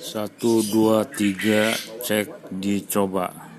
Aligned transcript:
Satu 0.00 0.64
dua 0.64 1.04
tiga 1.04 1.70
cek 2.02 2.50
dicoba. 2.50 3.49